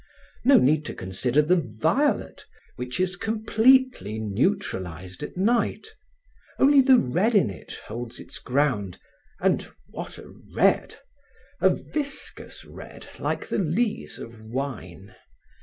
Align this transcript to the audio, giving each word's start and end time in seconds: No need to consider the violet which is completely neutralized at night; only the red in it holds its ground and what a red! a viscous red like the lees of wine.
No 0.43 0.57
need 0.57 0.83
to 0.87 0.95
consider 0.95 1.43
the 1.43 1.57
violet 1.61 2.47
which 2.75 2.99
is 2.99 3.15
completely 3.15 4.17
neutralized 4.19 5.21
at 5.21 5.37
night; 5.37 5.89
only 6.57 6.81
the 6.81 6.97
red 6.97 7.35
in 7.35 7.51
it 7.51 7.73
holds 7.85 8.19
its 8.19 8.39
ground 8.39 8.97
and 9.39 9.67
what 9.91 10.17
a 10.17 10.27
red! 10.55 10.95
a 11.59 11.69
viscous 11.69 12.65
red 12.65 13.09
like 13.19 13.45
the 13.45 13.59
lees 13.59 14.17
of 14.17 14.41
wine. 14.43 15.13